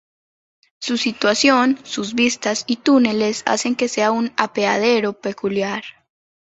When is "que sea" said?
3.75-4.11